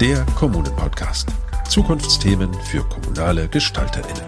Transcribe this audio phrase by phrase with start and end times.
[0.00, 1.30] der Kommunen-Podcast.
[1.70, 4.24] Zukunftsthemen für kommunale GestalterInnen.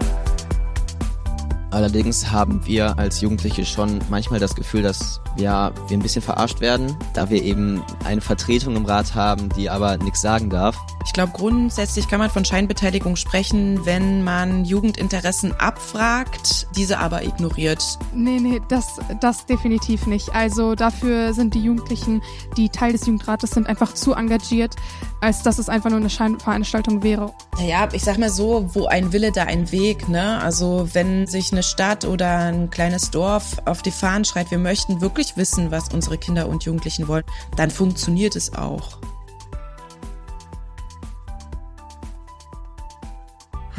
[1.69, 6.59] Allerdings haben wir als Jugendliche schon manchmal das Gefühl, dass ja, wir ein bisschen verarscht
[6.59, 10.75] werden, da wir eben eine Vertretung im Rat haben, die aber nichts sagen darf.
[11.09, 17.83] Ich glaube, grundsätzlich kann man von Scheinbeteiligung sprechen, wenn man Jugendinteressen abfragt, diese aber ignoriert.
[18.13, 20.33] Nee, nee, das, das definitiv nicht.
[20.33, 22.21] Also dafür sind die Jugendlichen,
[22.57, 24.75] die Teil des Jugendrates sind, einfach zu engagiert,
[25.19, 27.33] als dass es einfach nur eine Scheinveranstaltung wäre.
[27.57, 30.07] Naja, ich sag mal so, wo ein Wille, da ein Weg.
[30.07, 30.39] Ne?
[30.41, 35.01] Also wenn sich eine Stadt oder ein kleines Dorf auf die Fahnen schreit, wir möchten
[35.01, 37.23] wirklich wirklich wissen, was unsere Kinder und Jugendlichen wollen,
[37.55, 38.99] dann funktioniert es auch.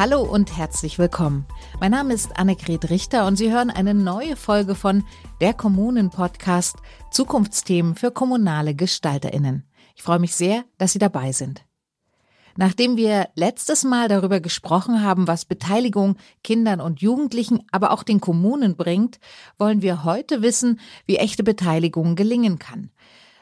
[0.00, 1.44] Hallo und herzlich willkommen.
[1.78, 5.04] Mein Name ist Annegret Richter und Sie hören eine neue Folge von
[5.42, 6.78] der Kommunen-Podcast
[7.10, 9.68] Zukunftsthemen für kommunale GestalterInnen.
[9.94, 11.66] Ich freue mich sehr, dass Sie dabei sind.
[12.56, 18.22] Nachdem wir letztes Mal darüber gesprochen haben, was Beteiligung Kindern und Jugendlichen, aber auch den
[18.22, 19.20] Kommunen bringt,
[19.58, 22.90] wollen wir heute wissen, wie echte Beteiligung gelingen kann.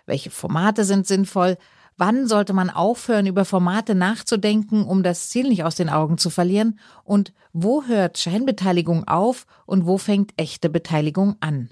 [0.06, 1.56] Welche Formate sind sinnvoll?
[2.01, 6.31] Wann sollte man aufhören, über Formate nachzudenken, um das Ziel nicht aus den Augen zu
[6.31, 6.79] verlieren?
[7.03, 11.71] Und wo hört Scheinbeteiligung auf und wo fängt echte Beteiligung an?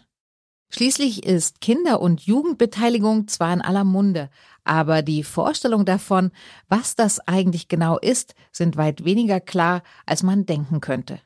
[0.69, 4.29] Schließlich ist Kinder- und Jugendbeteiligung zwar in aller Munde,
[4.65, 6.33] aber die Vorstellung davon,
[6.69, 11.21] was das eigentlich genau ist, sind weit weniger klar, als man denken könnte.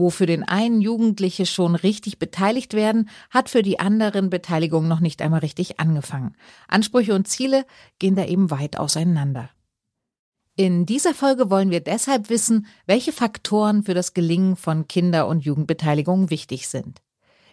[0.00, 5.00] Wo für den einen Jugendliche schon richtig beteiligt werden, hat für die anderen Beteiligung noch
[5.00, 6.34] nicht einmal richtig angefangen.
[6.68, 7.66] Ansprüche und Ziele
[7.98, 9.50] gehen da eben weit auseinander.
[10.56, 15.44] In dieser Folge wollen wir deshalb wissen, welche Faktoren für das Gelingen von Kinder- und
[15.44, 17.02] Jugendbeteiligung wichtig sind.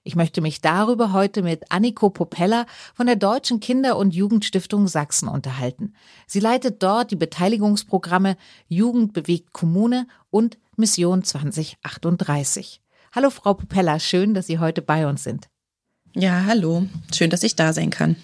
[0.07, 5.27] Ich möchte mich darüber heute mit Anniko Popella von der Deutschen Kinder- und Jugendstiftung Sachsen
[5.27, 5.95] unterhalten.
[6.27, 8.37] Sie leitet dort die Beteiligungsprogramme
[8.69, 12.79] Jugend bewegt Kommune und Mission 2038.
[13.13, 15.49] Hallo Frau Popella, schön, dass Sie heute bei uns sind.
[16.13, 16.87] Ja, hallo.
[17.13, 18.15] Schön, dass ich da sein kann.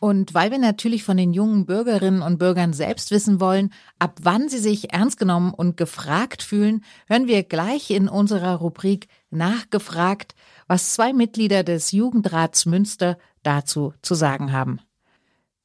[0.00, 4.48] Und weil wir natürlich von den jungen Bürgerinnen und Bürgern selbst wissen wollen, ab wann
[4.48, 10.34] sie sich ernst genommen und gefragt fühlen, hören wir gleich in unserer Rubrik Nachgefragt,
[10.70, 14.78] was zwei Mitglieder des Jugendrats Münster dazu zu sagen haben.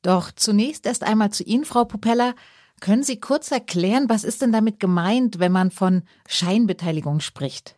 [0.02, 2.34] Doch zunächst erst einmal zu Ihnen, Frau Popella.
[2.80, 7.76] Können Sie kurz erklären, was ist denn damit gemeint, wenn man von Scheinbeteiligung spricht?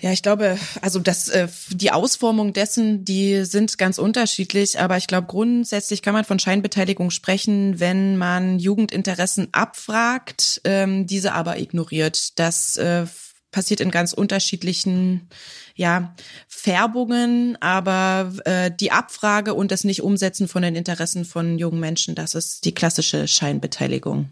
[0.00, 5.06] Ja, ich glaube, also das, äh, die Ausformung dessen, die sind ganz unterschiedlich, aber ich
[5.06, 12.38] glaube, grundsätzlich kann man von Scheinbeteiligung sprechen, wenn man Jugendinteressen abfragt, ähm, diese aber ignoriert.
[12.38, 13.06] Das äh,
[13.50, 15.28] passiert in ganz unterschiedlichen
[15.74, 16.14] ja,
[16.48, 22.34] Färbungen, aber äh, die Abfrage und das Nicht-Umsetzen von den Interessen von jungen Menschen, das
[22.34, 24.30] ist die klassische Scheinbeteiligung.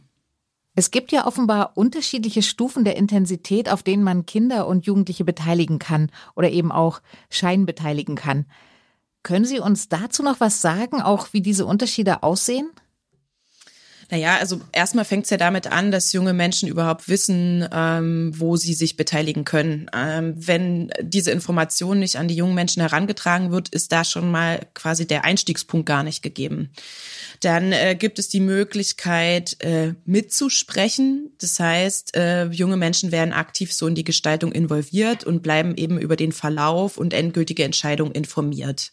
[0.75, 5.81] Es gibt ja offenbar unterschiedliche Stufen der Intensität, auf denen man Kinder und Jugendliche beteiligen
[5.81, 7.01] kann oder eben auch
[7.31, 8.47] scheinbeteiligen kann.
[9.25, 12.71] Können Sie uns dazu noch was sagen, auch wie diese Unterschiede aussehen?
[14.11, 18.57] Naja, also erstmal fängt es ja damit an, dass junge Menschen überhaupt wissen, ähm, wo
[18.57, 19.91] sie sich beteiligen können.
[19.95, 24.67] Ähm, wenn diese Information nicht an die jungen Menschen herangetragen wird, ist da schon mal
[24.73, 26.71] quasi der Einstiegspunkt gar nicht gegeben.
[27.41, 31.31] Dann äh, gibt es die Möglichkeit, äh, mitzusprechen.
[31.39, 35.99] Das heißt, äh, junge Menschen werden aktiv so in die Gestaltung involviert und bleiben eben
[35.99, 38.91] über den Verlauf und endgültige Entscheidung informiert.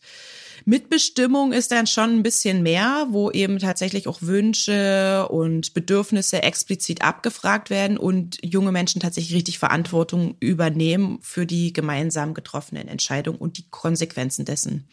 [0.68, 7.03] Mitbestimmung ist dann schon ein bisschen mehr, wo eben tatsächlich auch Wünsche und Bedürfnisse explizit
[7.03, 13.59] abgefragt werden und junge Menschen tatsächlich richtig Verantwortung übernehmen für die gemeinsam getroffenen Entscheidungen und
[13.59, 14.88] die Konsequenzen dessen.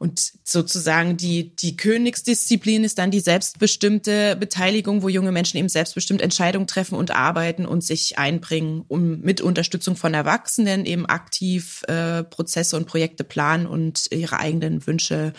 [0.00, 6.22] Und sozusagen die, die Königsdisziplin ist dann die selbstbestimmte Beteiligung, wo junge Menschen eben selbstbestimmt
[6.22, 12.24] Entscheidungen treffen und arbeiten und sich einbringen, um mit Unterstützung von Erwachsenen eben aktiv äh,
[12.24, 15.34] Prozesse und Projekte planen und ihre eigenen Wünsche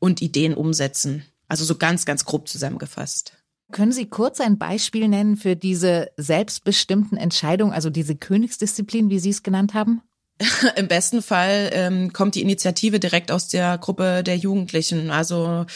[0.00, 1.22] und Ideen umsetzen.
[1.46, 3.34] Also so ganz, ganz grob zusammengefasst.
[3.70, 9.30] Können Sie kurz ein Beispiel nennen für diese selbstbestimmten Entscheidungen, also diese Königsdisziplin, wie Sie
[9.30, 10.02] es genannt haben?
[10.76, 15.10] Im besten Fall ähm, kommt die Initiative direkt aus der Gruppe der Jugendlichen.
[15.10, 15.66] Also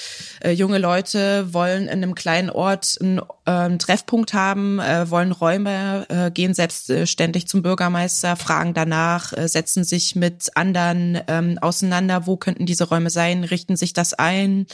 [0.43, 6.07] äh, junge Leute wollen in einem kleinen Ort einen, äh, Treffpunkt haben, äh, wollen Räume,
[6.09, 12.37] äh, gehen selbstständig zum Bürgermeister, fragen danach, äh, setzen sich mit anderen ähm, auseinander, wo
[12.37, 14.67] könnten diese Räume sein, richten sich das ein,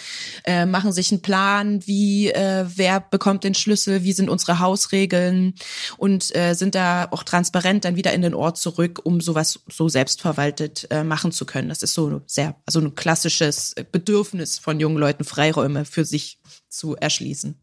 [0.45, 5.55] äh, machen sich einen Plan, wie äh, wer bekommt den Schlüssel, wie sind unsere Hausregeln?
[5.97, 9.89] Und äh, sind da auch transparent dann wieder in den Ort zurück, um sowas so
[9.89, 11.71] selbstverwaltet äh, machen zu können.
[11.71, 16.39] Das ist so sehr, also ein klassisches Bedürfnis von jungen Leuten, Freiräume für sich
[16.69, 17.59] zu erschließen.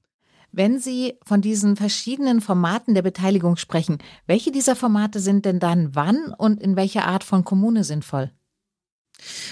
[0.52, 5.94] Wenn Sie von diesen verschiedenen Formaten der Beteiligung sprechen, welche dieser Formate sind denn dann
[5.94, 8.32] wann und in welcher Art von Kommune sinnvoll?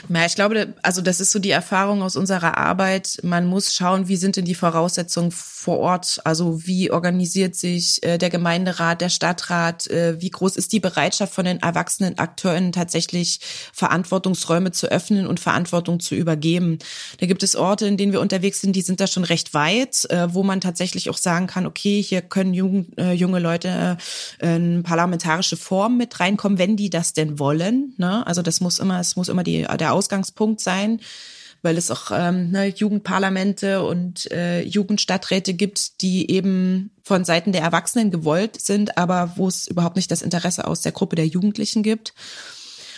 [0.09, 3.19] Ja, ich glaube, also das ist so die Erfahrung aus unserer Arbeit.
[3.23, 6.21] Man muss schauen, wie sind denn die Voraussetzungen vor Ort?
[6.23, 9.87] Also wie organisiert sich äh, der Gemeinderat, der Stadtrat?
[9.87, 13.39] Äh, wie groß ist die Bereitschaft von den erwachsenen Akteuren tatsächlich
[13.73, 16.79] Verantwortungsräume zu öffnen und Verantwortung zu übergeben?
[17.19, 20.05] Da gibt es Orte, in denen wir unterwegs sind, die sind da schon recht weit,
[20.09, 23.97] äh, wo man tatsächlich auch sagen kann, okay, hier können jung, junge Leute
[24.39, 27.93] in parlamentarische Form mit reinkommen, wenn die das denn wollen.
[27.97, 28.25] Ne?
[28.27, 30.99] Also das muss immer, es muss immer die der Ausgangspunkt sein,
[31.61, 37.61] weil es auch ähm, ne, Jugendparlamente und äh, Jugendstadträte gibt, die eben von Seiten der
[37.61, 41.81] Erwachsenen gewollt sind, aber wo es überhaupt nicht das Interesse aus der Gruppe der Jugendlichen
[41.81, 42.13] gibt.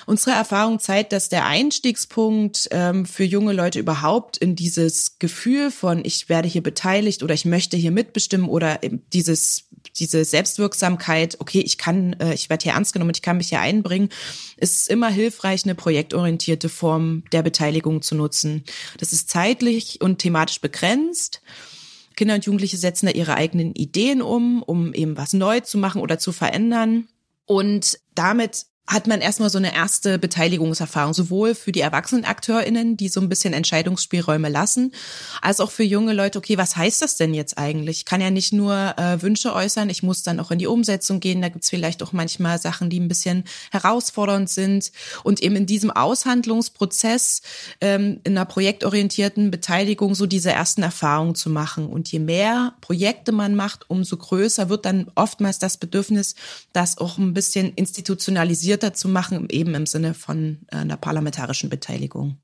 [0.08, 6.04] Unsere Erfahrung zeigt, dass der Einstiegspunkt ähm, für junge Leute überhaupt in dieses Gefühl von
[6.06, 8.80] ich werde hier beteiligt oder ich möchte hier mitbestimmen oder
[9.12, 9.66] dieses
[10.00, 13.62] diese Selbstwirksamkeit, okay, ich kann, äh, ich werde hier ernst genommen, ich kann mich hier
[13.62, 14.10] einbringen,
[14.58, 18.64] ist immer hilfreich, eine projektorientierte Form der Beteiligung zu nutzen.
[19.00, 21.42] Das ist zeitlich und thematisch begrenzt.
[22.16, 26.02] Kinder und Jugendliche setzen da ihre eigenen Ideen um, um eben was neu zu machen
[26.02, 27.08] oder zu verändern.
[27.46, 33.10] Und damit hat man erstmal so eine erste Beteiligungserfahrung, sowohl für die erwachsenen AkteurInnen, die
[33.10, 34.94] so ein bisschen Entscheidungsspielräume lassen,
[35.42, 37.98] als auch für junge Leute, okay, was heißt das denn jetzt eigentlich?
[37.98, 41.20] Ich kann ja nicht nur äh, Wünsche äußern, ich muss dann auch in die Umsetzung
[41.20, 41.42] gehen.
[41.42, 44.94] Da gibt's vielleicht auch manchmal Sachen, die ein bisschen herausfordernd sind.
[45.24, 47.42] Und eben in diesem Aushandlungsprozess,
[47.82, 51.88] ähm, in einer projektorientierten Beteiligung, so diese ersten Erfahrungen zu machen.
[51.88, 56.36] Und je mehr Projekte man macht, umso größer wird dann oftmals das Bedürfnis,
[56.72, 61.70] das auch ein bisschen institutionalisiert organisierter zu machen, eben im Sinne von äh, einer parlamentarischen
[61.70, 62.38] Beteiligung.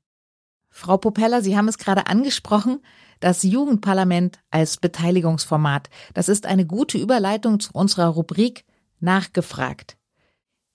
[0.70, 2.80] Frau Popella, Sie haben es gerade angesprochen,
[3.20, 5.88] das Jugendparlament als Beteiligungsformat.
[6.14, 8.64] Das ist eine gute Überleitung zu unserer Rubrik
[9.00, 9.96] Nachgefragt.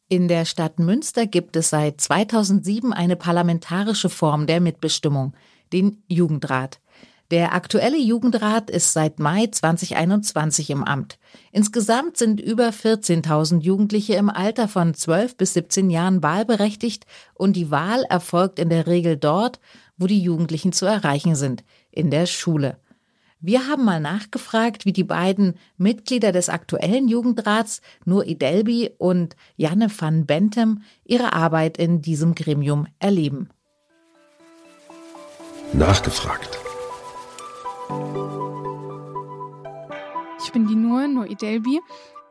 [0.07, 5.33] In der Stadt Münster gibt es seit 2007 eine parlamentarische Form der Mitbestimmung,
[5.73, 6.79] den Jugendrat.
[7.31, 11.19] Der aktuelle Jugendrat ist seit Mai 2021 im Amt.
[11.51, 17.05] Insgesamt sind über 14.000 Jugendliche im Alter von 12 bis 17 Jahren wahlberechtigt
[17.35, 19.59] und die Wahl erfolgt in der Regel dort,
[19.95, 22.77] wo die Jugendlichen zu erreichen sind, in der Schule.
[23.41, 29.87] Wir haben mal nachgefragt, wie die beiden Mitglieder des aktuellen Jugendrats, Nur Idelbi und Janne
[29.95, 33.49] van Bentem, ihre Arbeit in diesem Gremium erleben.
[35.73, 36.59] Nachgefragt.
[40.41, 41.79] Ich bin die Nur, Nur Idelbi.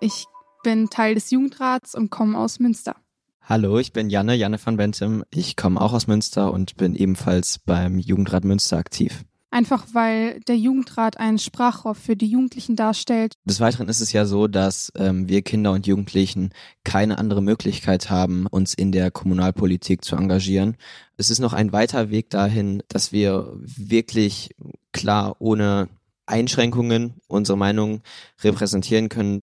[0.01, 0.27] Ich
[0.63, 2.97] bin Teil des Jugendrats und komme aus Münster.
[3.43, 5.25] Hallo, ich bin Janne, Janne van Bentem.
[5.31, 9.25] Ich komme auch aus Münster und bin ebenfalls beim Jugendrat Münster aktiv.
[9.51, 13.33] Einfach weil der Jugendrat ein Sprachrohr für die Jugendlichen darstellt.
[13.47, 16.51] Des Weiteren ist es ja so, dass ähm, wir Kinder und Jugendlichen
[16.85, 20.77] keine andere Möglichkeit haben, uns in der Kommunalpolitik zu engagieren.
[21.17, 24.55] Es ist noch ein weiter Weg dahin, dass wir wirklich
[24.99, 25.89] klar ohne
[26.27, 28.03] Einschränkungen unsere Meinung
[28.43, 29.41] repräsentieren können.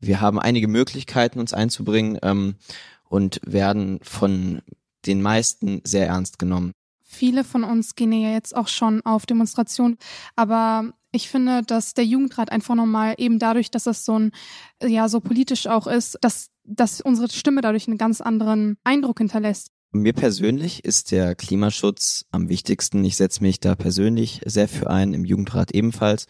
[0.00, 2.56] Wir haben einige Möglichkeiten, uns einzubringen ähm,
[3.08, 4.60] und werden von
[5.06, 6.72] den meisten sehr ernst genommen.
[7.02, 9.96] Viele von uns gehen ja jetzt auch schon auf Demonstrationen,
[10.36, 14.32] aber ich finde, dass der Jugendrat einfach nochmal eben dadurch, dass das so ein,
[14.82, 19.70] ja, so politisch auch ist, dass, dass unsere Stimme dadurch einen ganz anderen Eindruck hinterlässt.
[19.90, 23.02] Mir persönlich ist der Klimaschutz am wichtigsten.
[23.04, 26.26] Ich setze mich da persönlich sehr für ein, im Jugendrat ebenfalls,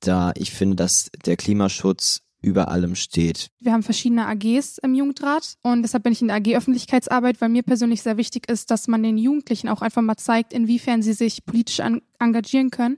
[0.00, 3.50] da ich finde, dass der Klimaschutz über allem steht.
[3.60, 7.48] Wir haben verschiedene AGs im Jugendrat und deshalb bin ich in der AG Öffentlichkeitsarbeit, weil
[7.48, 11.14] mir persönlich sehr wichtig ist, dass man den Jugendlichen auch einfach mal zeigt, inwiefern sie
[11.14, 11.80] sich politisch
[12.18, 12.96] engagieren können.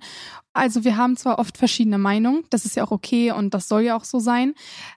[0.52, 3.83] Also wir haben zwar oft verschiedene Meinungen, das ist ja auch okay und das soll
[3.83, 4.54] ja auch so sein,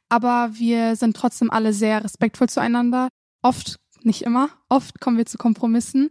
[0.09, 3.09] aber wir sind trotzdem alle sehr respektvoll zueinander.
[3.41, 4.49] Oft nicht immer.
[4.69, 6.09] Oft kommen wir zu Kompromissen.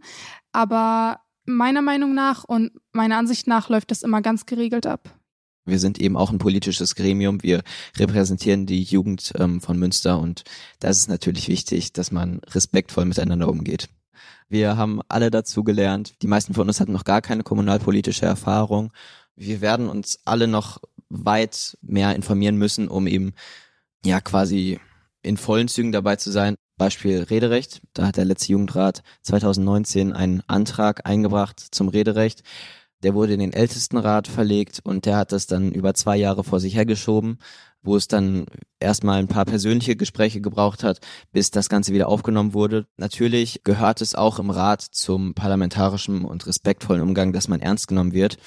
[0.51, 5.17] Aber meiner Meinung nach und meiner Ansicht nach läuft das immer ganz geregelt ab.
[5.65, 7.41] Wir sind eben auch ein politisches Gremium.
[7.41, 7.63] Wir
[7.97, 10.43] repräsentieren die Jugend ähm, von Münster und
[10.79, 13.87] da ist es natürlich wichtig, dass man respektvoll miteinander umgeht.
[14.49, 16.21] Wir haben alle dazu gelernt.
[16.21, 18.91] Die meisten von uns hatten noch gar keine kommunalpolitische Erfahrung.
[19.35, 23.33] Wir werden uns alle noch weit mehr informieren müssen, um eben
[24.05, 24.79] ja quasi
[25.21, 26.55] in vollen Zügen dabei zu sein.
[26.77, 27.81] Beispiel Rederecht.
[27.93, 32.43] Da hat der letzte Jugendrat 2019 einen Antrag eingebracht zum Rederecht.
[33.03, 36.59] Der wurde in den Ältestenrat verlegt und der hat das dann über zwei Jahre vor
[36.59, 37.37] sich hergeschoben,
[37.81, 38.45] wo es dann
[38.79, 40.99] erstmal ein paar persönliche Gespräche gebraucht hat,
[41.33, 42.87] bis das Ganze wieder aufgenommen wurde.
[42.95, 48.13] Natürlich gehört es auch im Rat zum parlamentarischen und respektvollen Umgang, dass man ernst genommen
[48.13, 48.37] wird.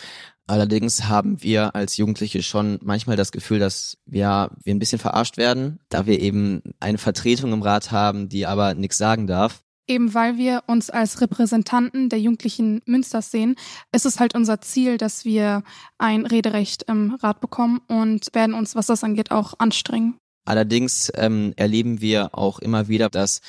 [0.49, 5.37] Allerdings haben wir als Jugendliche schon manchmal das Gefühl, dass wir, wir ein bisschen verarscht
[5.39, 9.65] werden, da wir eben eine Vertretung im Rat haben, die aber nichts sagen darf.
[9.89, 13.57] Eben weil wir uns als Repräsentanten der Jugendlichen Münsters sehen,
[13.93, 15.63] ist es halt unser Ziel, dass wir
[15.99, 20.17] ein Rederecht im Rat bekommen und werden uns, was das angeht, auch anstrengen.
[20.45, 23.41] Allerdings ähm, erleben wir auch immer wieder, dass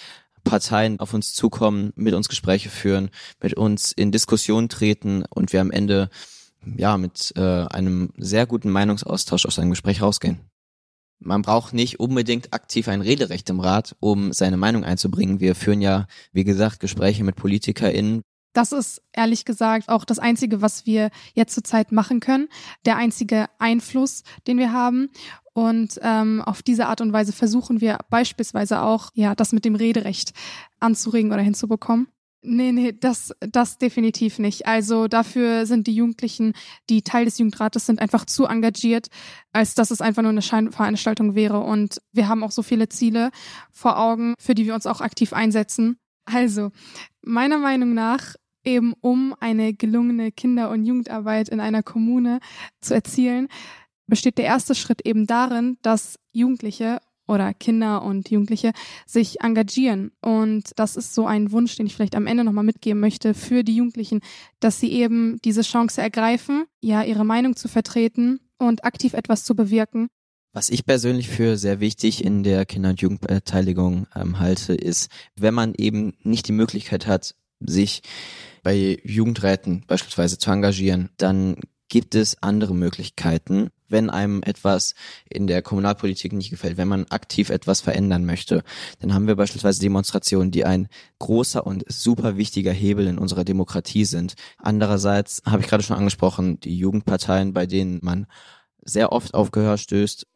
[0.43, 3.09] Parteien auf uns zukommen, mit uns Gespräche führen,
[3.41, 6.09] mit uns in Diskussion treten und wir am Ende
[6.77, 10.39] ja mit äh, einem sehr guten Meinungsaustausch aus einem Gespräch rausgehen.
[11.19, 15.39] Man braucht nicht unbedingt aktiv ein Rederecht im Rat, um seine Meinung einzubringen.
[15.39, 18.21] Wir führen ja, wie gesagt, Gespräche mit PolitikerInnen.
[18.53, 22.49] Das ist ehrlich gesagt auch das Einzige, was wir jetzt zurzeit machen können.
[22.85, 25.09] Der einzige Einfluss, den wir haben.
[25.53, 29.75] Und ähm, auf diese Art und Weise versuchen wir beispielsweise auch, ja, das mit dem
[29.75, 30.33] Rederecht
[30.79, 32.07] anzuregen oder hinzubekommen.
[32.43, 34.67] Nee, nee, das, das definitiv nicht.
[34.67, 36.53] Also dafür sind die Jugendlichen,
[36.89, 39.07] die Teil des Jugendrates sind, einfach zu engagiert,
[39.53, 41.59] als dass es einfach nur eine Scheinveranstaltung wäre.
[41.59, 43.31] Und wir haben auch so viele Ziele
[43.71, 45.97] vor Augen, für die wir uns auch aktiv einsetzen.
[46.25, 46.71] Also,
[47.21, 52.39] meiner Meinung nach, eben um eine gelungene Kinder- und Jugendarbeit in einer Kommune
[52.81, 53.47] zu erzielen,
[54.07, 58.71] besteht der erste Schritt eben darin, dass Jugendliche oder Kinder und Jugendliche
[59.05, 60.11] sich engagieren.
[60.21, 63.63] Und das ist so ein Wunsch, den ich vielleicht am Ende nochmal mitgeben möchte für
[63.63, 64.21] die Jugendlichen,
[64.59, 69.55] dass sie eben diese Chance ergreifen, ja, ihre Meinung zu vertreten und aktiv etwas zu
[69.55, 70.07] bewirken.
[70.53, 75.53] Was ich persönlich für sehr wichtig in der Kinder- und Jugendbeteiligung ähm, halte, ist, wenn
[75.53, 78.01] man eben nicht die Möglichkeit hat, sich
[78.63, 81.57] bei Jugendräten beispielsweise zu engagieren, dann
[81.89, 84.95] gibt es andere Möglichkeiten, wenn einem etwas
[85.29, 88.63] in der Kommunalpolitik nicht gefällt, wenn man aktiv etwas verändern möchte,
[88.99, 90.89] dann haben wir beispielsweise Demonstrationen, die ein
[91.19, 94.35] großer und super wichtiger Hebel in unserer Demokratie sind.
[94.57, 98.27] Andererseits habe ich gerade schon angesprochen, die Jugendparteien, bei denen man
[98.83, 100.27] sehr oft auf Gehör stößt.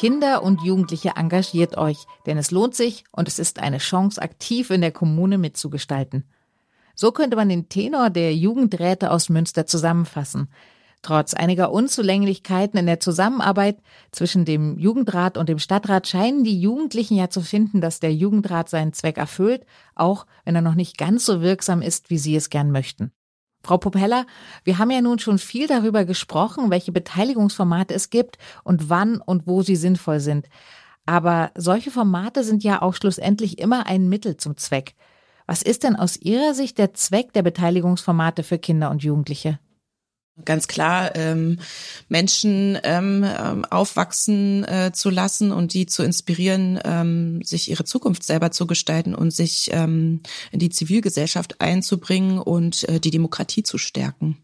[0.00, 4.70] Kinder und Jugendliche engagiert euch, denn es lohnt sich und es ist eine Chance, aktiv
[4.70, 6.24] in der Kommune mitzugestalten.
[6.94, 10.48] So könnte man den Tenor der Jugendräte aus Münster zusammenfassen.
[11.02, 13.76] Trotz einiger Unzulänglichkeiten in der Zusammenarbeit
[14.10, 18.70] zwischen dem Jugendrat und dem Stadtrat scheinen die Jugendlichen ja zu finden, dass der Jugendrat
[18.70, 22.48] seinen Zweck erfüllt, auch wenn er noch nicht ganz so wirksam ist, wie sie es
[22.48, 23.12] gern möchten.
[23.62, 24.24] Frau Popella,
[24.64, 29.46] wir haben ja nun schon viel darüber gesprochen, welche Beteiligungsformate es gibt und wann und
[29.46, 30.48] wo sie sinnvoll sind.
[31.06, 34.94] Aber solche Formate sind ja auch schlussendlich immer ein Mittel zum Zweck.
[35.46, 39.58] Was ist denn aus Ihrer Sicht der Zweck der Beteiligungsformate für Kinder und Jugendliche?
[40.44, 41.58] Ganz klar, ähm,
[42.08, 48.22] Menschen ähm, ähm, aufwachsen äh, zu lassen und die zu inspirieren, ähm, sich ihre Zukunft
[48.22, 53.76] selber zu gestalten und sich ähm, in die Zivilgesellschaft einzubringen und äh, die Demokratie zu
[53.76, 54.38] stärken.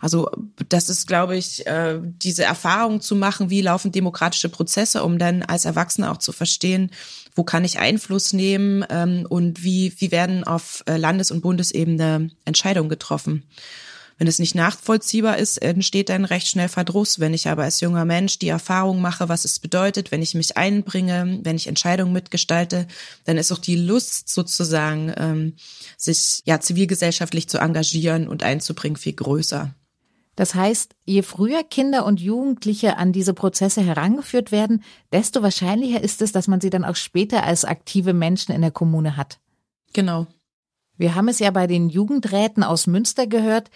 [0.00, 0.30] Also
[0.68, 5.42] das ist, glaube ich, äh, diese Erfahrung zu machen, wie laufen demokratische Prozesse, um dann
[5.42, 6.90] als Erwachsene auch zu verstehen,
[7.34, 12.30] wo kann ich Einfluss nehmen ähm, und wie, wie werden auf äh, Landes- und Bundesebene
[12.44, 13.44] Entscheidungen getroffen.
[14.16, 17.18] Wenn es nicht nachvollziehbar ist, entsteht dann recht schnell Verdruss.
[17.18, 20.56] Wenn ich aber als junger Mensch die Erfahrung mache, was es bedeutet, wenn ich mich
[20.56, 22.86] einbringe, wenn ich Entscheidungen mitgestalte,
[23.24, 25.54] dann ist auch die Lust sozusagen, ähm,
[25.96, 29.74] sich ja zivilgesellschaftlich zu engagieren und einzubringen, viel größer.
[30.36, 36.22] Das heißt, je früher Kinder und Jugendliche an diese Prozesse herangeführt werden, desto wahrscheinlicher ist
[36.22, 39.38] es, dass man sie dann auch später als aktive Menschen in der Kommune hat.
[39.92, 40.26] Genau.
[40.96, 43.70] Wir haben es ja bei den Jugendräten aus Münster gehört.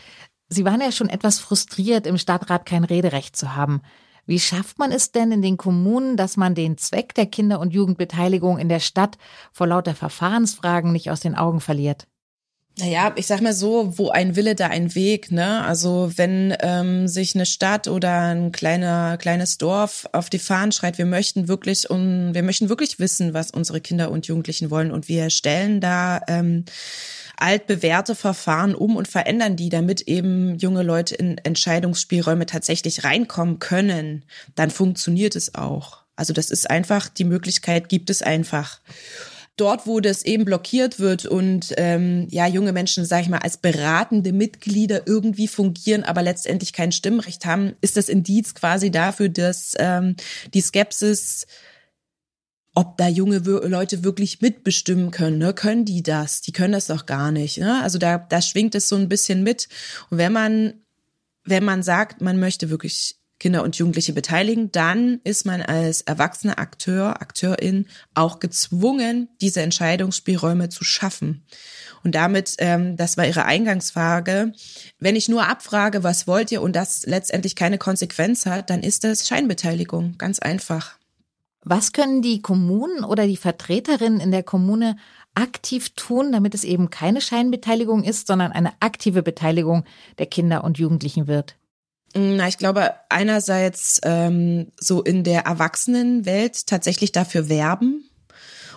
[0.48, 3.82] Sie waren ja schon etwas frustriert, im Stadtrat kein Rederecht zu haben.
[4.24, 7.72] Wie schafft man es denn in den Kommunen, dass man den Zweck der Kinder- und
[7.72, 9.16] Jugendbeteiligung in der Stadt
[9.52, 12.06] vor lauter Verfahrensfragen nicht aus den Augen verliert?
[12.80, 15.64] Naja, ich sag mal so, wo ein Wille, da ein Weg, ne?
[15.64, 20.96] Also wenn ähm, sich eine Stadt oder ein kleiner, kleines Dorf auf die Fahnen schreit,
[20.96, 24.92] wir möchten wirklich um, wir möchten wirklich wissen, was unsere Kinder und Jugendlichen wollen.
[24.92, 26.66] Und wir stellen da ähm,
[27.36, 34.24] altbewährte Verfahren um und verändern die, damit eben junge Leute in Entscheidungsspielräume tatsächlich reinkommen können,
[34.54, 35.98] dann funktioniert es auch.
[36.14, 38.80] Also das ist einfach, die Möglichkeit gibt es einfach
[39.60, 43.56] dort, wo das eben blockiert wird und ähm, ja junge Menschen, sage ich mal, als
[43.56, 49.74] beratende Mitglieder irgendwie fungieren, aber letztendlich kein Stimmrecht haben, ist das Indiz quasi dafür, dass
[49.78, 50.16] ähm,
[50.54, 51.46] die Skepsis
[52.74, 55.38] ob da junge Leute wirklich mitbestimmen können.
[55.38, 55.52] Ne?
[55.52, 56.42] Können die das?
[56.42, 57.58] Die können das doch gar nicht.
[57.58, 57.82] Ne?
[57.82, 59.68] Also da, da schwingt es so ein bisschen mit.
[60.10, 60.74] Und wenn man,
[61.42, 66.58] wenn man sagt, man möchte wirklich Kinder und Jugendliche beteiligen, dann ist man als erwachsener
[66.58, 71.44] Akteur, Akteurin auch gezwungen, diese Entscheidungsspielräume zu schaffen.
[72.02, 74.52] Und damit, ähm, das war Ihre Eingangsfrage,
[74.98, 79.04] wenn ich nur abfrage, was wollt ihr und das letztendlich keine Konsequenz hat, dann ist
[79.04, 80.98] das Scheinbeteiligung, ganz einfach.
[81.64, 84.96] Was können die Kommunen oder die Vertreterinnen in der Kommune
[85.34, 89.84] aktiv tun, damit es eben keine Scheinbeteiligung ist, sondern eine aktive Beteiligung
[90.18, 91.56] der Kinder und Jugendlichen wird?
[92.14, 98.08] Na, ich glaube, einerseits ähm, so in der Erwachsenenwelt tatsächlich dafür werben,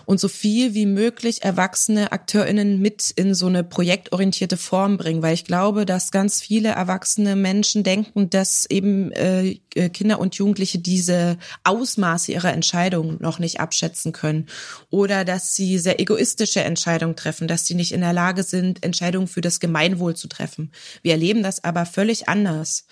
[0.05, 5.33] und so viel wie möglich erwachsene AkteurInnen mit in so eine projektorientierte Form bringen, weil
[5.33, 9.55] ich glaube, dass ganz viele erwachsene Menschen denken, dass eben äh,
[9.93, 14.47] Kinder und Jugendliche diese Ausmaße ihrer Entscheidungen noch nicht abschätzen können
[14.89, 19.27] oder dass sie sehr egoistische Entscheidungen treffen, dass sie nicht in der Lage sind, Entscheidungen
[19.27, 20.71] für das Gemeinwohl zu treffen.
[21.01, 22.85] Wir erleben das aber völlig anders.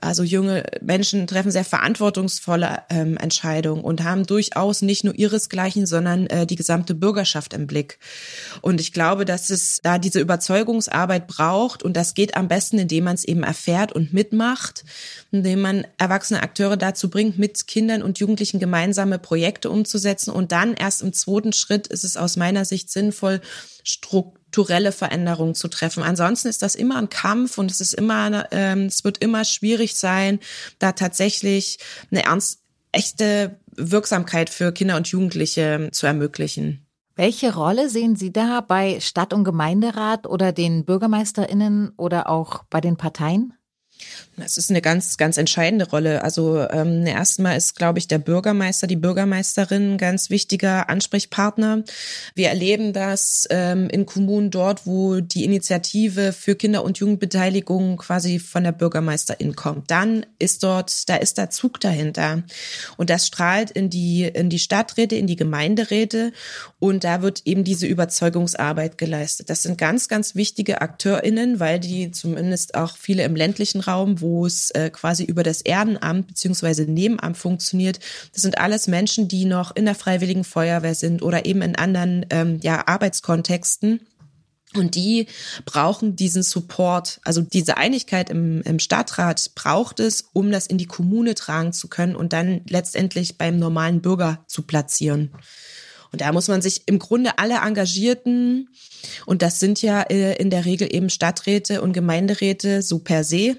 [0.00, 6.26] Also junge Menschen treffen sehr verantwortungsvolle ähm, Entscheidungen und haben durchaus nicht nur ihresgleichen, sondern
[6.28, 7.98] äh, die gesamte Bürgerschaft im Blick.
[8.60, 13.04] Und ich glaube, dass es da diese Überzeugungsarbeit braucht und das geht am besten, indem
[13.04, 14.84] man es eben erfährt und mitmacht,
[15.30, 20.74] indem man erwachsene Akteure dazu bringt, mit Kindern und Jugendlichen gemeinsame Projekte umzusetzen und dann
[20.74, 23.40] erst im zweiten Schritt ist es aus meiner Sicht sinnvoll,
[24.48, 26.02] strukturelle Veränderungen zu treffen.
[26.02, 29.94] Ansonsten ist das immer ein Kampf und es ist immer, ähm, es wird immer schwierig
[29.94, 30.40] sein,
[30.78, 31.78] da tatsächlich
[32.10, 36.86] eine ernst, echte Wirksamkeit für Kinder und Jugendliche zu ermöglichen.
[37.14, 42.80] Welche Rolle sehen Sie da bei Stadt- und Gemeinderat oder den BürgermeisterInnen oder auch bei
[42.80, 43.52] den Parteien?
[44.36, 46.22] Das ist eine ganz, ganz entscheidende Rolle.
[46.22, 51.82] Also ähm, erstmal ist, glaube ich, der Bürgermeister, die Bürgermeisterin ein ganz wichtiger Ansprechpartner.
[52.34, 58.38] Wir erleben das ähm, in Kommunen dort, wo die Initiative für Kinder- und Jugendbeteiligung quasi
[58.38, 59.90] von der Bürgermeisterin kommt.
[59.90, 62.44] Dann ist dort, da ist der Zug dahinter.
[62.96, 66.32] Und das strahlt in die, in die Stadträte, in die Gemeinderäte.
[66.78, 69.50] Und da wird eben diese Überzeugungsarbeit geleistet.
[69.50, 74.46] Das sind ganz, ganz wichtige AkteurInnen, weil die zumindest auch viele im ländlichen Raum, wo
[74.46, 77.98] es äh, quasi über das Erdenamt beziehungsweise Nebenamt funktioniert.
[78.32, 82.26] Das sind alles Menschen, die noch in der Freiwilligen Feuerwehr sind oder eben in anderen
[82.30, 84.00] ähm, ja, Arbeitskontexten.
[84.74, 85.26] Und die
[85.64, 90.86] brauchen diesen Support, also diese Einigkeit im, im Stadtrat braucht es, um das in die
[90.86, 95.32] Kommune tragen zu können und dann letztendlich beim normalen Bürger zu platzieren.
[96.12, 98.68] Und da muss man sich im Grunde alle Engagierten,
[99.26, 103.56] und das sind ja äh, in der Regel eben Stadträte und Gemeinderäte so per se,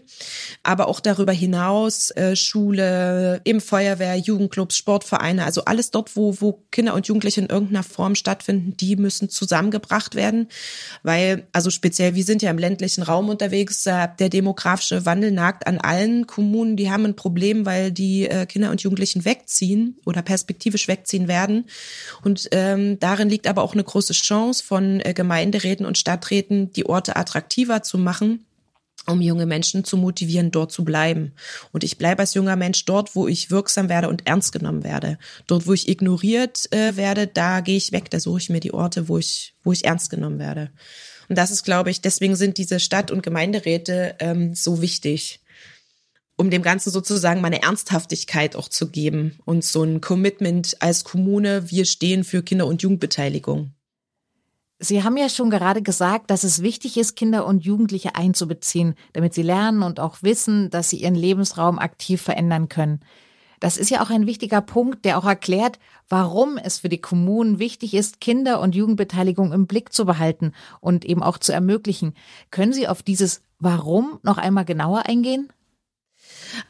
[0.64, 6.64] aber auch darüber hinaus äh, Schule, eben Feuerwehr, Jugendclubs, Sportvereine, also alles dort, wo, wo
[6.72, 10.48] Kinder und Jugendliche in irgendeiner Form stattfinden, die müssen zusammengebracht werden,
[11.04, 15.80] weil, also speziell, wir sind ja im ländlichen Raum unterwegs, der demografische Wandel nagt an
[15.80, 20.88] allen Kommunen, die haben ein Problem, weil die äh, Kinder und Jugendlichen wegziehen oder perspektivisch
[20.88, 21.66] wegziehen werden.
[22.24, 26.72] Und und ähm, darin liegt aber auch eine große Chance von äh, Gemeinderäten und Stadträten,
[26.72, 28.46] die Orte attraktiver zu machen
[29.08, 31.32] um junge Menschen zu motivieren, dort zu bleiben.
[31.72, 35.18] Und ich bleibe als junger Mensch dort, wo ich wirksam werde und ernst genommen werde.
[35.48, 38.74] Dort, wo ich ignoriert äh, werde, da gehe ich weg, da suche ich mir die
[38.74, 40.70] Orte, wo ich, wo ich ernst genommen werde.
[41.28, 45.40] Und das ist, glaube ich, deswegen sind diese Stadt- und Gemeinderäte ähm, so wichtig
[46.40, 51.70] um dem Ganzen sozusagen meine Ernsthaftigkeit auch zu geben und so ein Commitment als Kommune,
[51.70, 53.74] wir stehen für Kinder- und Jugendbeteiligung.
[54.80, 59.34] Sie haben ja schon gerade gesagt, dass es wichtig ist, Kinder und Jugendliche einzubeziehen, damit
[59.34, 63.02] sie lernen und auch wissen, dass sie ihren Lebensraum aktiv verändern können.
[63.60, 67.60] Das ist ja auch ein wichtiger Punkt, der auch erklärt, warum es für die Kommunen
[67.60, 72.14] wichtig ist, Kinder- und Jugendbeteiligung im Blick zu behalten und eben auch zu ermöglichen.
[72.50, 75.52] Können Sie auf dieses Warum noch einmal genauer eingehen?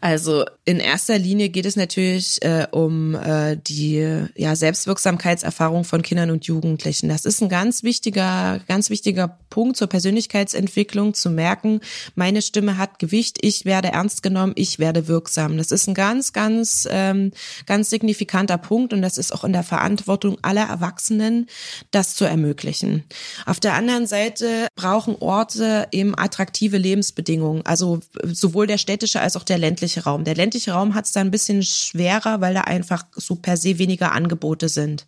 [0.02, 6.32] Also in erster Linie geht es natürlich äh, um äh, die ja, Selbstwirksamkeitserfahrung von Kindern
[6.32, 7.10] und Jugendlichen.
[7.10, 11.82] Das ist ein ganz wichtiger, ganz wichtiger Punkt zur Persönlichkeitsentwicklung, zu merken,
[12.16, 15.58] meine Stimme hat Gewicht, ich werde ernst genommen, ich werde wirksam.
[15.58, 17.32] Das ist ein ganz, ganz, ähm,
[17.66, 21.48] ganz signifikanter Punkt und das ist auch in der Verantwortung aller Erwachsenen,
[21.92, 23.04] das zu ermöglichen.
[23.46, 29.44] Auf der anderen Seite brauchen Orte eben attraktive Lebensbedingungen, also sowohl der städtische als auch
[29.44, 29.69] der ländliche
[30.06, 30.24] Raum.
[30.24, 33.78] Der ländliche Raum hat es da ein bisschen schwerer, weil da einfach so per se
[33.78, 35.06] weniger Angebote sind.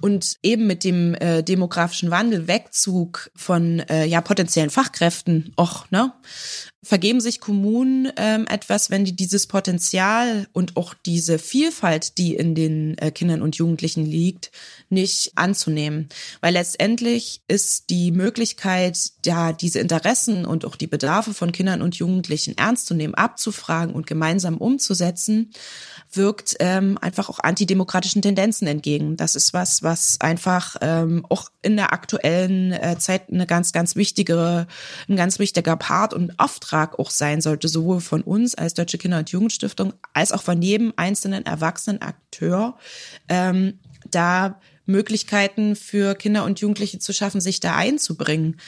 [0.00, 6.12] Und eben mit dem äh, demografischen Wandel, Wegzug von äh, ja potenziellen Fachkräften, och, ne,
[6.84, 12.54] vergeben sich Kommunen ähm, etwas, wenn die dieses Potenzial und auch diese Vielfalt, die in
[12.54, 14.52] den äh, Kindern und Jugendlichen liegt,
[14.90, 16.08] nicht anzunehmen.
[16.40, 21.96] Weil letztendlich ist die Möglichkeit, ja, diese Interessen und auch die Bedarfe von Kindern und
[21.96, 25.52] Jugendlichen ernst zu nehmen, abzufragen und gemeinsam umzusetzen,
[26.12, 29.16] wirkt ähm, einfach auch antidemokratischen Tendenzen entgegen.
[29.16, 33.96] Das ist was, was einfach ähm, auch in der aktuellen äh, Zeit eine ganz, ganz
[33.96, 34.66] wichtige,
[35.08, 39.18] ein ganz wichtiger Part und Auftrag auch sein sollte, sowohl von uns als Deutsche Kinder-
[39.18, 42.76] und Jugendstiftung als auch von jedem einzelnen erwachsenen Akteur,
[43.28, 43.78] ähm,
[44.10, 48.60] da Möglichkeiten für Kinder und Jugendliche zu schaffen, sich da einzubringen.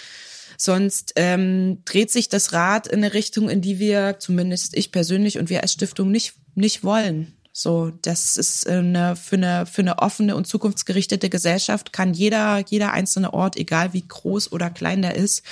[0.56, 5.38] Sonst ähm, dreht sich das Rad in eine Richtung, in die wir, zumindest ich persönlich
[5.38, 7.35] und wir als Stiftung nicht, nicht wollen.
[7.58, 12.92] So, das ist eine, für eine, für eine offene und zukunftsgerichtete Gesellschaft kann jeder, jeder
[12.92, 15.42] einzelne Ort, egal wie groß oder klein der ist,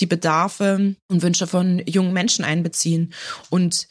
[0.00, 3.14] die Bedarfe und Wünsche von jungen Menschen einbeziehen.
[3.48, 3.86] Und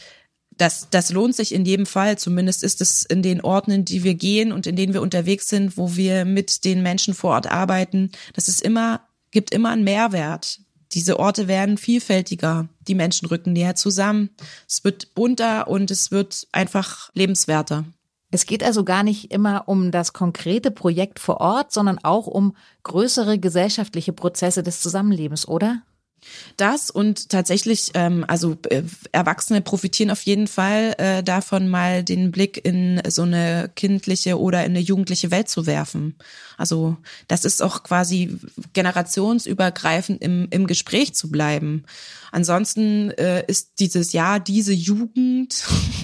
[0.57, 2.17] das, das lohnt sich in jedem Fall.
[2.17, 5.47] Zumindest ist es in den Orten, in die wir gehen und in denen wir unterwegs
[5.47, 8.11] sind, wo wir mit den Menschen vor Ort arbeiten.
[8.33, 10.59] Das ist immer, gibt immer einen Mehrwert.
[10.91, 12.67] Diese Orte werden vielfältiger.
[12.87, 14.29] Die Menschen rücken näher zusammen.
[14.67, 17.85] Es wird bunter und es wird einfach lebenswerter.
[18.31, 22.55] Es geht also gar nicht immer um das konkrete Projekt vor Ort, sondern auch um
[22.83, 25.83] größere gesellschaftliche Prozesse des Zusammenlebens, oder?
[26.57, 32.31] Das und tatsächlich, ähm, also äh, Erwachsene profitieren auf jeden Fall äh, davon, mal den
[32.31, 36.15] Blick in so eine kindliche oder in eine jugendliche Welt zu werfen.
[36.57, 38.37] Also das ist auch quasi
[38.73, 41.83] generationsübergreifend im, im Gespräch zu bleiben.
[42.31, 45.63] Ansonsten äh, ist dieses Jahr diese Jugend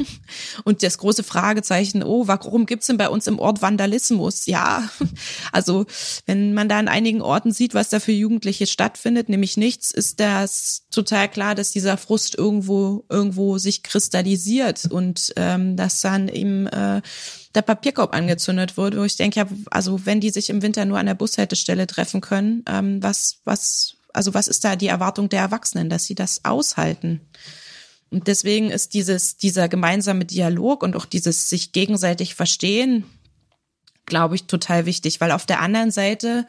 [0.64, 4.46] und das große Fragezeichen, oh, warum gibt's denn bei uns im Ort Vandalismus?
[4.46, 4.90] Ja,
[5.52, 5.86] also
[6.26, 10.11] wenn man da an einigen Orten sieht, was da für Jugendliche stattfindet, nämlich nichts, ist
[10.19, 16.67] das total klar, dass dieser Frust irgendwo irgendwo sich kristallisiert und ähm, dass dann eben
[16.67, 17.02] äh,
[17.56, 21.00] der Papierkorb angezündet wurde, wo ich denke, ja, also wenn die sich im Winter nur
[21.00, 25.41] an der Bushaltestelle treffen können, ähm, was was also was ist da die Erwartung der
[25.41, 27.21] Erwachsenen, dass sie das aushalten?
[28.10, 33.06] Und deswegen ist dieses, dieser gemeinsame Dialog und auch dieses sich gegenseitig verstehen,
[34.06, 36.45] glaube ich, total wichtig, weil auf der anderen Seite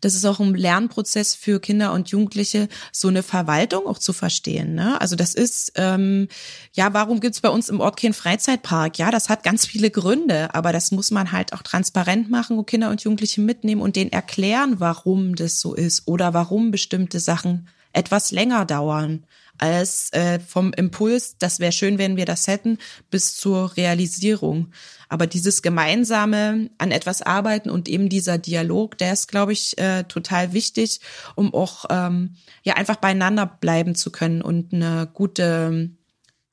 [0.00, 4.74] das ist auch ein Lernprozess für Kinder und Jugendliche, so eine Verwaltung auch zu verstehen.
[4.74, 5.00] Ne?
[5.00, 6.28] Also das ist, ähm,
[6.72, 8.98] ja, warum gibt's bei uns im Ort keinen Freizeitpark?
[8.98, 12.66] Ja, das hat ganz viele Gründe, aber das muss man halt auch transparent machen und
[12.66, 17.68] Kinder und Jugendliche mitnehmen und denen erklären, warum das so ist oder warum bestimmte Sachen
[17.92, 19.24] etwas länger dauern
[19.58, 22.78] als äh, vom Impuls, das wäre schön, wenn wir das hätten,
[23.10, 24.72] bis zur Realisierung.
[25.08, 30.04] Aber dieses gemeinsame an etwas arbeiten und eben dieser Dialog, der ist, glaube ich, äh,
[30.04, 31.00] total wichtig,
[31.34, 35.90] um auch ähm, ja einfach beieinander bleiben zu können und eine gute,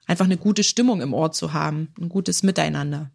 [0.06, 3.12] einfach eine gute Stimmung im Ort zu haben, ein gutes Miteinander.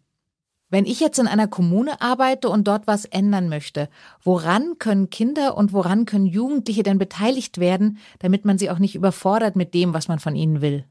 [0.69, 3.89] Wenn ich jetzt in einer Kommune arbeite und dort was ändern möchte,
[4.23, 8.95] woran können Kinder und woran können Jugendliche denn beteiligt werden, damit man sie auch nicht
[8.95, 10.83] überfordert mit dem, was man von ihnen will?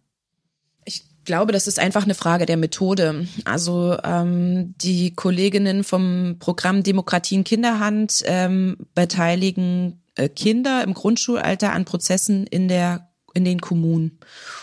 [0.86, 3.26] Ich glaube, das ist einfach eine Frage der Methode.
[3.44, 11.72] Also ähm, die Kolleginnen vom Programm Demokratie in Kinderhand ähm, beteiligen äh, Kinder im Grundschulalter
[11.72, 14.18] an Prozessen in der in den Kommunen.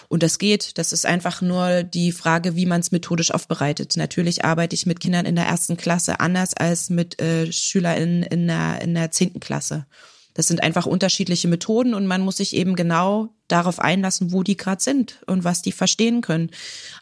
[0.10, 0.78] Und das geht.
[0.78, 3.96] Das ist einfach nur die Frage, wie man es methodisch aufbereitet.
[3.96, 8.48] Natürlich arbeite ich mit Kindern in der ersten Klasse anders als mit äh, SchülerInnen in
[8.48, 9.86] der, in der zehnten Klasse.
[10.34, 14.58] Das sind einfach unterschiedliche Methoden und man muss sich eben genau darauf einlassen, wo die
[14.58, 16.50] gerade sind und was die verstehen können.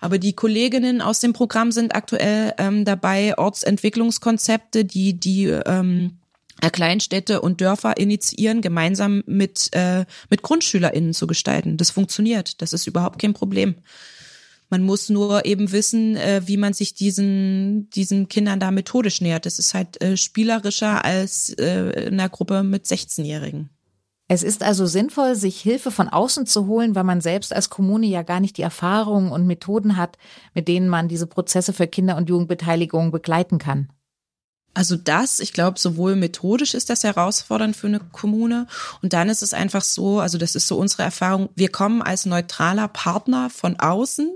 [0.02, 6.18] Aber die Kolleginnen aus dem Programm sind aktuell ähm, dabei, Ortsentwicklungskonzepte, die die ähm,
[6.70, 11.78] Kleinstädte und Dörfer initiieren, gemeinsam mit, äh, mit GrundschülerInnen zu gestalten.
[11.78, 12.62] Das funktioniert.
[12.62, 13.76] Das ist überhaupt kein Problem.
[14.70, 19.46] Man muss nur eben wissen, äh, wie man sich diesen, diesen Kindern da methodisch nähert.
[19.46, 23.70] Das ist halt äh, spielerischer als äh, in einer Gruppe mit 16-Jährigen.
[24.30, 28.06] Es ist also sinnvoll, sich Hilfe von außen zu holen, weil man selbst als Kommune
[28.06, 30.18] ja gar nicht die Erfahrungen und Methoden hat,
[30.54, 33.90] mit denen man diese Prozesse für Kinder- und Jugendbeteiligung begleiten kann.
[34.74, 38.68] Also das, ich glaube, sowohl methodisch ist das herausfordernd für eine Kommune
[39.02, 42.26] und dann ist es einfach so, also das ist so unsere Erfahrung, wir kommen als
[42.26, 44.32] neutraler Partner von außen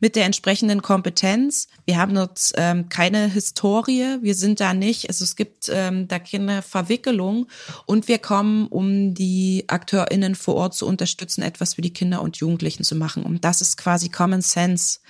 [0.00, 1.68] mit der entsprechenden Kompetenz.
[1.84, 6.18] Wir haben dort ähm, keine Historie, wir sind da nicht, also es gibt ähm, da
[6.18, 7.46] keine Verwickelung
[7.86, 12.38] und wir kommen, um die AkteurInnen vor Ort zu unterstützen, etwas für die Kinder und
[12.38, 13.22] Jugendlichen zu machen.
[13.22, 15.00] Und das ist quasi Common Sense.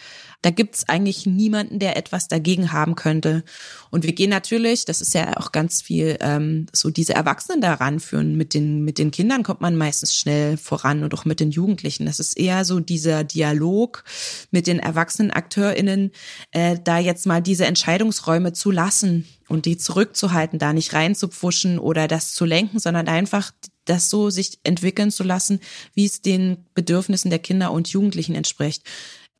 [0.42, 3.44] Da gibt's eigentlich niemanden, der etwas dagegen haben könnte.
[3.90, 8.00] Und wir gehen natürlich, das ist ja auch ganz viel, ähm, so diese Erwachsenen daran
[8.00, 8.37] führen.
[8.37, 12.07] Mit den, mit den Kindern kommt man meistens schnell voran und auch mit den Jugendlichen.
[12.07, 14.05] Das ist eher so dieser Dialog
[14.50, 16.11] mit den erwachsenen AkteurInnen,
[16.53, 22.09] äh, da jetzt mal diese Entscheidungsräume zu lassen und die zurückzuhalten, da nicht reinzupfuschen oder
[22.09, 23.53] das zu lenken, sondern einfach
[23.85, 25.61] das so sich entwickeln zu lassen,
[25.94, 28.85] wie es den Bedürfnissen der Kinder und Jugendlichen entspricht.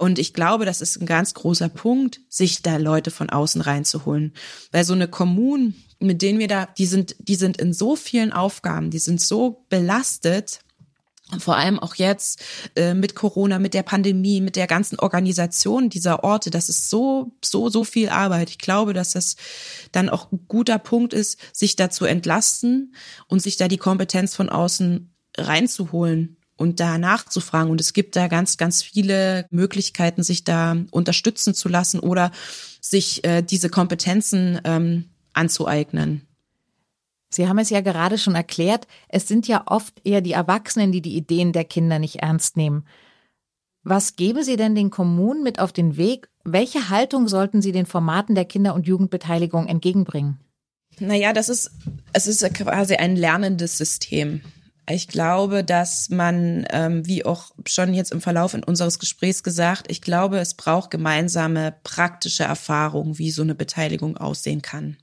[0.00, 4.32] Und ich glaube, das ist ein ganz großer Punkt, sich da Leute von außen reinzuholen.
[4.72, 8.32] Weil so eine Kommune, mit denen wir da, die sind, die sind in so vielen
[8.32, 10.60] Aufgaben, die sind so belastet,
[11.38, 12.40] vor allem auch jetzt
[12.76, 17.32] äh, mit Corona, mit der Pandemie, mit der ganzen Organisation dieser Orte, das ist so,
[17.44, 18.48] so, so viel Arbeit.
[18.48, 19.36] Ich glaube, dass das
[19.92, 22.94] dann auch ein guter Punkt ist, sich da zu entlasten
[23.28, 27.70] und sich da die Kompetenz von außen reinzuholen und da nachzufragen.
[27.70, 32.30] Und es gibt da ganz, ganz viele Möglichkeiten, sich da unterstützen zu lassen oder
[32.82, 36.26] sich äh, diese Kompetenzen ähm, anzueignen.
[37.30, 41.00] Sie haben es ja gerade schon erklärt, es sind ja oft eher die Erwachsenen, die
[41.00, 42.84] die Ideen der Kinder nicht ernst nehmen.
[43.82, 46.28] Was geben Sie denn den Kommunen mit auf den Weg?
[46.44, 50.38] Welche Haltung sollten Sie den Formaten der Kinder- und Jugendbeteiligung entgegenbringen?
[50.98, 51.70] Naja, das ist,
[52.12, 54.42] es ist quasi ein lernendes System.
[54.92, 59.90] Ich glaube, dass man, ähm, wie auch schon jetzt im Verlauf in unseres Gesprächs gesagt,
[59.90, 64.96] ich glaube, es braucht gemeinsame praktische Erfahrung, wie so eine Beteiligung aussehen kann.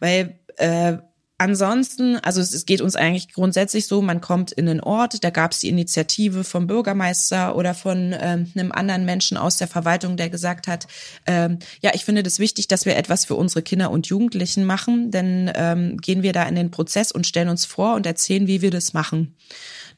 [0.00, 0.98] Weil äh,
[1.38, 5.52] Ansonsten, also es, geht uns eigentlich grundsätzlich so, man kommt in einen Ort, da gab
[5.52, 10.30] es die Initiative vom Bürgermeister oder von ähm, einem anderen Menschen aus der Verwaltung, der
[10.30, 10.86] gesagt hat,
[11.26, 15.10] ähm, ja, ich finde das wichtig, dass wir etwas für unsere Kinder und Jugendlichen machen,
[15.10, 18.62] denn ähm, gehen wir da in den Prozess und stellen uns vor und erzählen, wie
[18.62, 19.34] wir das machen.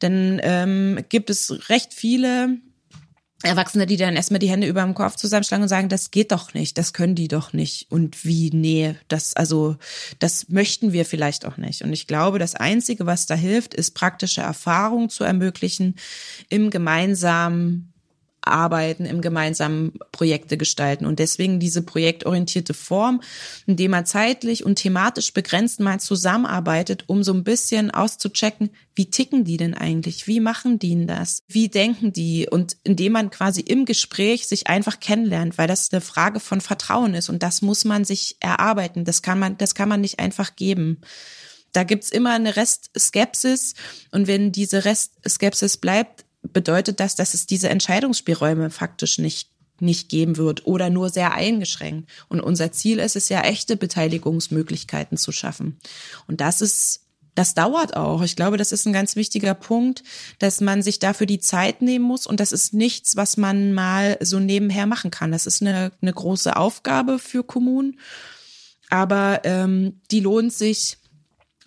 [0.00, 2.58] Dann ähm, gibt es recht viele
[3.44, 6.54] Erwachsene, die dann erstmal die Hände über dem Kopf zusammenschlagen und sagen, das geht doch
[6.54, 7.86] nicht, das können die doch nicht.
[7.88, 9.76] Und wie, nee, das, also,
[10.18, 11.82] das möchten wir vielleicht auch nicht.
[11.82, 15.94] Und ich glaube, das Einzige, was da hilft, ist praktische Erfahrung zu ermöglichen
[16.48, 17.92] im gemeinsamen
[18.40, 21.06] arbeiten, im gemeinsamen Projekte gestalten.
[21.06, 23.20] Und deswegen diese projektorientierte Form,
[23.66, 29.44] indem man zeitlich und thematisch begrenzt mal zusammenarbeitet, um so ein bisschen auszuchecken, wie ticken
[29.44, 30.26] die denn eigentlich?
[30.26, 31.42] Wie machen die denn das?
[31.46, 32.48] Wie denken die?
[32.50, 37.14] Und indem man quasi im Gespräch sich einfach kennenlernt, weil das eine Frage von Vertrauen
[37.14, 37.28] ist.
[37.28, 39.04] Und das muss man sich erarbeiten.
[39.04, 41.00] Das kann man, das kann man nicht einfach geben.
[41.72, 43.74] Da gibt's immer eine Restskepsis.
[44.10, 50.36] Und wenn diese Restskepsis bleibt, bedeutet das, dass es diese Entscheidungsspielräume faktisch nicht nicht geben
[50.36, 52.10] wird oder nur sehr eingeschränkt.
[52.28, 55.78] Und unser Ziel ist es ja, echte Beteiligungsmöglichkeiten zu schaffen.
[56.26, 57.02] Und das ist,
[57.34, 58.22] das dauert auch.
[58.22, 60.02] Ich glaube, das ist ein ganz wichtiger Punkt,
[60.38, 62.26] dass man sich dafür die Zeit nehmen muss.
[62.26, 65.30] Und das ist nichts, was man mal so nebenher machen kann.
[65.30, 68.00] Das ist eine, eine große Aufgabe für Kommunen.
[68.90, 70.96] Aber ähm, die lohnt sich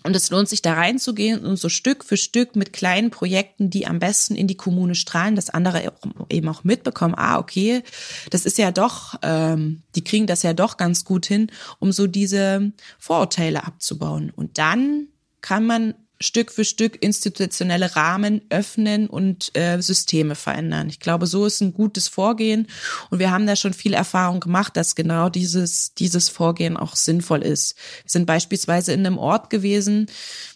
[0.03, 3.87] und es lohnt sich da reinzugehen und so Stück für Stück mit kleinen Projekten, die
[3.87, 5.93] am besten in die Kommune strahlen, dass andere
[6.29, 7.83] eben auch mitbekommen, ah, okay,
[8.29, 12.07] das ist ja doch, ähm, die kriegen das ja doch ganz gut hin, um so
[12.07, 14.31] diese Vorurteile abzubauen.
[14.35, 15.07] Und dann
[15.41, 20.89] kann man Stück für Stück institutionelle Rahmen öffnen und äh, Systeme verändern.
[20.89, 22.67] Ich glaube, so ist ein gutes Vorgehen
[23.09, 27.41] und wir haben da schon viel Erfahrung gemacht, dass genau dieses dieses Vorgehen auch sinnvoll
[27.41, 27.75] ist.
[28.03, 30.07] Wir sind beispielsweise in einem Ort gewesen,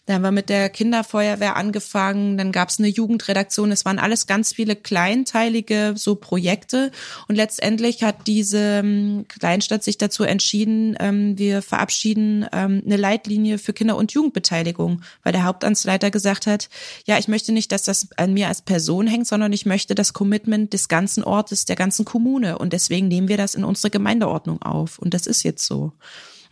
[0.06, 3.72] da haben wir mit der Kinderfeuerwehr angefangen, dann gab es eine Jugendredaktion.
[3.72, 6.92] Es waren alles ganz viele kleinteilige so Projekte.
[7.28, 13.58] Und letztendlich hat diese ähm, Kleinstadt sich dazu entschieden, ähm, wir verabschieden ähm, eine Leitlinie
[13.58, 16.70] für Kinder- und Jugendbeteiligung, weil der Hauptamtsleiter gesagt hat,
[17.06, 20.14] ja, ich möchte nicht, dass das an mir als Person hängt, sondern ich möchte das
[20.14, 22.60] Commitment des ganzen Ortes, der ganzen Kommune.
[22.60, 25.00] Und deswegen nehmen wir das in unsere Gemeindeordnung auf.
[25.00, 25.94] Und das ist jetzt so.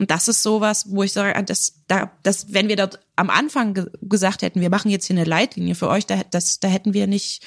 [0.03, 3.73] Und das ist sowas, wo ich sage, das, da, das, wenn wir dort am Anfang
[3.73, 6.93] ge gesagt hätten, wir machen jetzt hier eine Leitlinie für euch, da, das, da hätten
[6.93, 7.41] wir nicht,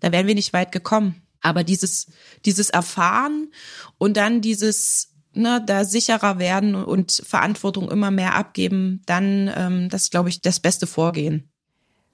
[0.00, 1.22] da wären wir nicht weit gekommen.
[1.40, 2.08] Aber dieses,
[2.44, 3.50] dieses Erfahren
[3.96, 10.10] und dann dieses, ne, da sicherer werden und Verantwortung immer mehr abgeben, dann, ähm, das
[10.10, 11.48] glaube ich, das beste Vorgehen.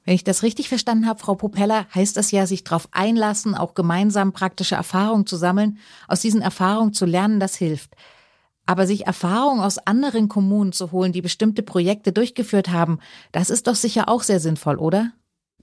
[0.04, 3.74] Wenn ich das richtig verstanden habe, Frau Popella, heißt das ja, sich darauf einlassen, auch
[3.74, 7.96] gemeinsam praktische Erfahrungen zu sammeln, aus diesen Erfahrungen zu lernen, das hilft.
[8.68, 12.98] Aber sich Erfahrung aus anderen Kommunen zu holen, die bestimmte Projekte durchgeführt haben,
[13.32, 15.12] das ist doch sicher auch sehr sinnvoll, oder?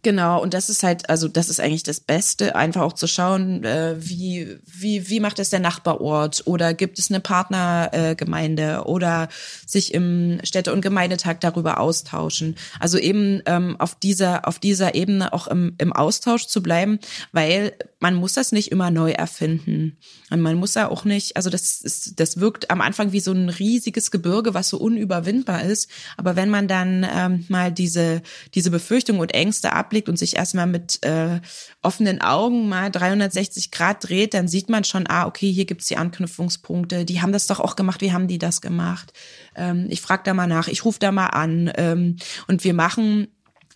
[0.05, 3.63] Genau, und das ist halt, also das ist eigentlich das Beste, einfach auch zu schauen,
[3.63, 9.29] äh, wie, wie, wie macht es der Nachbarort oder gibt es eine Partnergemeinde äh, oder
[9.65, 12.55] sich im Städte- und Gemeindetag darüber austauschen.
[12.79, 16.99] Also eben ähm, auf dieser, auf dieser Ebene auch im, im Austausch zu bleiben,
[17.31, 19.97] weil man muss das nicht immer neu erfinden.
[20.29, 23.31] Und man muss ja auch nicht, also das ist, das wirkt am Anfang wie so
[23.31, 25.89] ein riesiges Gebirge, was so unüberwindbar ist.
[26.15, 28.21] Aber wenn man dann ähm, mal diese,
[28.53, 31.39] diese Befürchtungen und Ängste ablegt und sich erstmal mit äh,
[31.81, 35.97] offenen Augen mal 360 Grad dreht, dann sieht man schon, ah, okay, hier gibt's die
[35.97, 39.13] Anknüpfungspunkte, die haben das doch auch gemacht, wie haben die das gemacht?
[39.55, 41.71] Ähm, ich frage da mal nach, ich rufe da mal an.
[41.75, 43.27] Ähm, und wir machen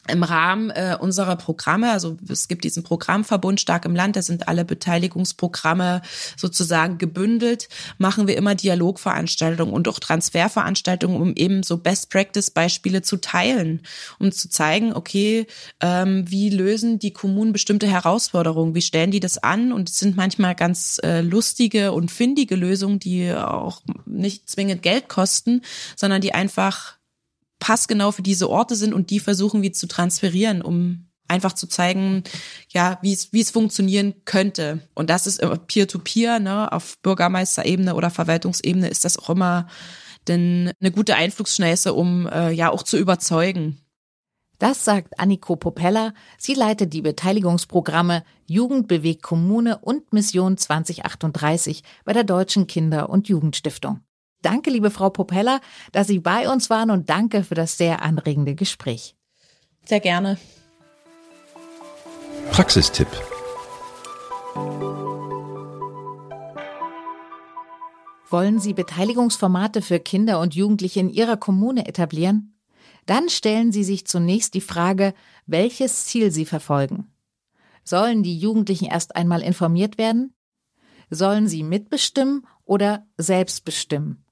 [0.09, 4.47] im Rahmen äh, unserer Programme, also es gibt diesen Programmverbund Stark im Land, da sind
[4.47, 6.01] alle Beteiligungsprogramme
[6.35, 13.81] sozusagen gebündelt, machen wir immer Dialogveranstaltungen und auch Transferveranstaltungen, um eben so Best-Practice-Beispiele zu teilen,
[14.19, 15.47] um zu zeigen, okay,
[15.79, 19.71] ähm, wie lösen die Kommunen bestimmte Herausforderungen, wie stellen die das an?
[19.71, 25.09] Und es sind manchmal ganz äh, lustige und findige Lösungen, die auch nicht zwingend Geld
[25.09, 25.61] kosten,
[25.95, 26.98] sondern die einfach
[27.59, 32.23] passgenau für diese Orte sind und die versuchen wir zu transferieren, um einfach zu zeigen,
[32.69, 34.87] ja, wie es wie es funktionieren könnte.
[34.95, 39.67] Und das ist peer-to-peer, ne, auf Bürgermeisterebene oder Verwaltungsebene ist das auch immer
[40.27, 43.79] denn eine gute Einflussschnellste, um äh, ja auch zu überzeugen.
[44.59, 46.13] Das sagt Anniko Popella.
[46.37, 53.29] Sie leitet die Beteiligungsprogramme Jugend bewegt Kommune und Mission 2038 bei der Deutschen Kinder- und
[53.29, 54.01] Jugendstiftung.
[54.41, 55.59] Danke, liebe Frau Popella,
[55.91, 59.15] dass Sie bei uns waren und danke für das sehr anregende Gespräch.
[59.85, 60.37] Sehr gerne.
[62.51, 63.07] Praxistipp.
[68.29, 72.59] Wollen Sie Beteiligungsformate für Kinder und Jugendliche in Ihrer Kommune etablieren?
[73.05, 75.13] Dann stellen Sie sich zunächst die Frage,
[75.47, 77.11] welches Ziel Sie verfolgen.
[77.83, 80.35] Sollen die Jugendlichen erst einmal informiert werden?
[81.09, 84.23] Sollen sie mitbestimmen oder selbst bestimmen?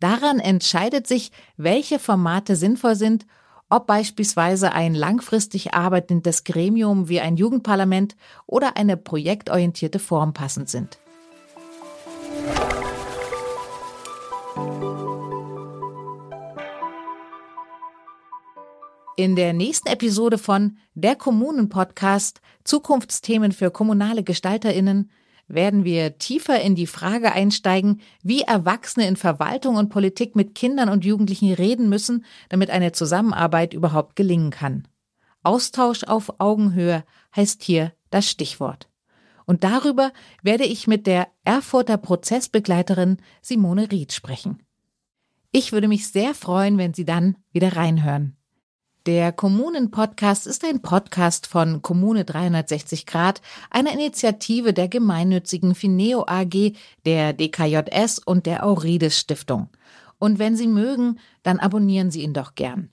[0.00, 3.26] Daran entscheidet sich, welche Formate sinnvoll sind,
[3.68, 10.98] ob beispielsweise ein langfristig arbeitendes Gremium wie ein Jugendparlament oder eine projektorientierte Form passend sind.
[19.18, 25.10] In der nächsten Episode von Der Kommunen-Podcast Zukunftsthemen für kommunale GestalterInnen
[25.48, 30.88] werden wir tiefer in die Frage einsteigen, wie Erwachsene in Verwaltung und Politik mit Kindern
[30.88, 34.88] und Jugendlichen reden müssen, damit eine Zusammenarbeit überhaupt gelingen kann.
[35.42, 37.04] Austausch auf Augenhöhe
[37.34, 38.88] heißt hier das Stichwort.
[39.44, 44.62] Und darüber werde ich mit der Erfurter Prozessbegleiterin Simone Ried sprechen.
[45.52, 48.35] Ich würde mich sehr freuen, wenn Sie dann wieder reinhören.
[49.06, 53.40] Der Kommunen-Podcast ist ein Podcast von Kommune 360 Grad,
[53.70, 56.72] einer Initiative der gemeinnützigen Fineo AG,
[57.04, 59.68] der DKJS und der Aurides Stiftung.
[60.18, 62.90] Und wenn Sie mögen, dann abonnieren Sie ihn doch gern.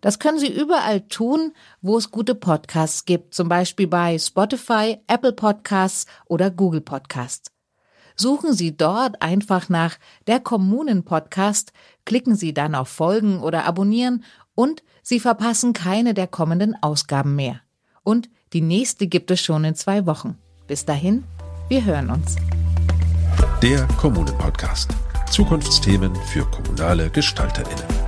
[0.00, 5.32] Das können Sie überall tun, wo es gute Podcasts gibt, zum Beispiel bei Spotify, Apple
[5.32, 7.52] Podcasts oder Google Podcasts.
[8.16, 9.96] Suchen Sie dort einfach nach
[10.26, 11.72] der Kommunen Podcast,
[12.04, 14.24] klicken Sie dann auf Folgen oder Abonnieren
[14.56, 17.60] und Sie verpassen keine der kommenden Ausgaben mehr.
[18.04, 20.38] Und die nächste gibt es schon in zwei Wochen.
[20.68, 21.24] Bis dahin,
[21.68, 22.36] wir hören uns.
[23.62, 24.90] Der Kommunen-Podcast.
[25.28, 28.01] Zukunftsthemen für kommunale GestalterInnen.